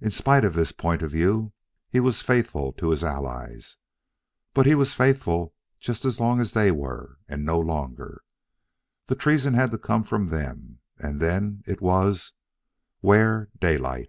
[0.00, 1.52] In spite of this point of view,
[1.90, 3.76] he was faithful to his allies.
[4.54, 8.22] But he was faithful just as long as they were and no longer.
[9.08, 12.32] The treason had to come from them, and then it was
[13.02, 14.08] 'Ware Daylight.